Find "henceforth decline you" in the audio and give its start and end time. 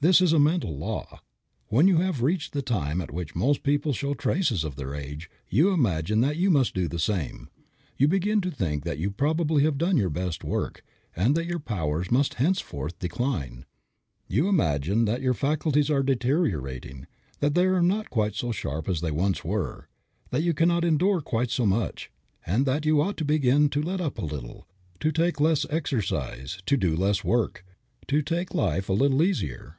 12.34-14.46